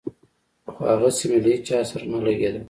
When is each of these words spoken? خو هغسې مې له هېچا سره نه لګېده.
خو 0.73 0.81
هغسې 0.93 1.23
مې 1.29 1.39
له 1.43 1.49
هېچا 1.53 1.77
سره 1.89 2.03
نه 2.11 2.19
لګېده. 2.25 2.59